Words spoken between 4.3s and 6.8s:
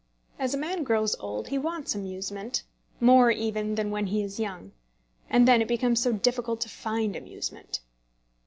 young; and then it becomes so difficult to